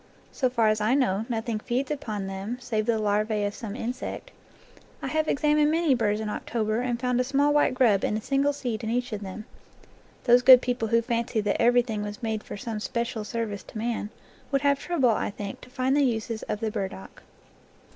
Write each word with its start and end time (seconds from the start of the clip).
So 0.31 0.49
far 0.49 0.69
as 0.69 0.81
I 0.81 0.95
know, 0.95 1.27
nothing 1.29 1.59
feeds 1.59 1.91
upon 1.91 2.25
them, 2.25 2.57
save 2.59 2.87
the 2.87 2.97
larvae 2.97 3.43
of 3.43 3.53
some 3.53 3.75
insect. 3.75 4.31
I 4.99 5.05
have 5.05 5.27
examined 5.27 5.69
many 5.69 5.93
burrs 5.93 6.19
in 6.19 6.27
October 6.27 6.79
and 6.81 6.99
found 6.99 7.19
a 7.19 7.23
small 7.23 7.53
white 7.53 7.75
grub 7.75 8.03
in 8.03 8.17
a 8.17 8.21
single 8.21 8.51
seed 8.51 8.83
in 8.83 8.89
each 8.89 9.13
of 9.13 9.21
them. 9.21 9.45
Those 10.23 10.41
good 10.41 10.59
people 10.59 10.87
who 10.87 11.03
fancy 11.03 11.39
that 11.41 11.61
everything 11.61 12.01
was 12.01 12.23
made 12.23 12.41
'for 12.43 12.57
some 12.57 12.79
special 12.79 13.23
service 13.23 13.61
to 13.61 13.77
man, 13.77 14.09
would 14.51 14.61
have 14.61 14.79
trouble, 14.79 15.09
I 15.11 15.29
think, 15.29 15.61
to 15.61 15.69
find 15.69 15.95
the 15.95 16.01
uses 16.03 16.41
of 16.49 16.61
the 16.61 16.71
burdock. 16.71 17.21